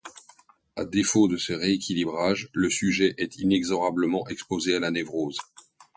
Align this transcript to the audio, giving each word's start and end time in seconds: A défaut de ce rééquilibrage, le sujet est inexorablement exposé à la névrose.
A 0.77 0.83
défaut 0.83 1.27
de 1.27 1.37
ce 1.37 1.53
rééquilibrage, 1.53 2.49
le 2.53 2.71
sujet 2.71 3.13
est 3.19 3.37
inexorablement 3.37 4.27
exposé 4.29 4.73
à 4.75 4.79
la 4.79 4.89
névrose. 4.89 5.37